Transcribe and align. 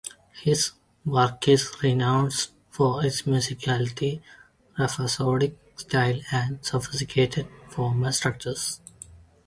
His 0.41 0.71
work 1.05 1.47
is 1.47 1.75
renowned 1.83 2.47
for 2.71 3.05
its 3.05 3.21
musicality, 3.21 4.19
rhapsodic 4.79 5.55
style 5.75 6.19
and 6.31 6.57
sophisticated 6.65 7.47
formal 7.69 8.11
structures. 8.11 8.79